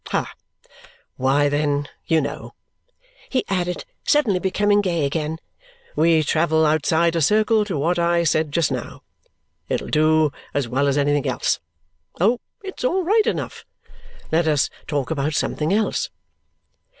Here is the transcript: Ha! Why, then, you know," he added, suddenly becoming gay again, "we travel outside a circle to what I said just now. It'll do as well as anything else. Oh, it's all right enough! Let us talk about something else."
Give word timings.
Ha! 0.07 0.33
Why, 1.15 1.47
then, 1.47 1.87
you 2.07 2.21
know," 2.21 2.55
he 3.29 3.45
added, 3.49 3.85
suddenly 4.03 4.39
becoming 4.39 4.81
gay 4.81 5.05
again, 5.05 5.37
"we 5.95 6.23
travel 6.23 6.65
outside 6.65 7.15
a 7.15 7.21
circle 7.21 7.63
to 7.65 7.77
what 7.77 7.99
I 7.99 8.23
said 8.23 8.51
just 8.51 8.71
now. 8.71 9.03
It'll 9.69 9.89
do 9.89 10.31
as 10.55 10.67
well 10.67 10.87
as 10.87 10.97
anything 10.97 11.27
else. 11.27 11.59
Oh, 12.19 12.39
it's 12.63 12.83
all 12.83 13.03
right 13.03 13.27
enough! 13.27 13.63
Let 14.31 14.47
us 14.47 14.71
talk 14.87 15.11
about 15.11 15.35
something 15.35 15.71
else." 15.71 16.09